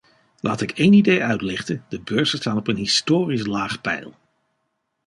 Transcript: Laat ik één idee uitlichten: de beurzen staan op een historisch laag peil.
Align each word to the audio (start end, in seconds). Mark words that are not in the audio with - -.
Laat 0.39 0.61
ik 0.61 0.71
één 0.71 0.93
idee 0.93 1.23
uitlichten: 1.23 1.85
de 1.89 1.99
beurzen 1.99 2.39
staan 2.39 2.57
op 2.57 2.67
een 2.67 2.75
historisch 2.75 3.45
laag 3.45 3.81
peil. 3.81 4.15